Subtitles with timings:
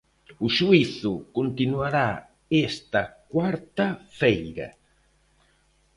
[0.45, 2.09] O xuízo continuará
[2.67, 3.01] esta
[3.33, 3.87] cuarta
[4.19, 4.67] feira.